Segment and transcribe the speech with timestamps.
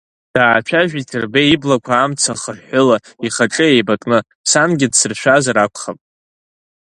[0.33, 5.99] Даацәажәеит Ҭырбеи иблақәа амца хыҳәҳәыла, ихаҿы еибакны, сангьы дсыршәазар акәхап…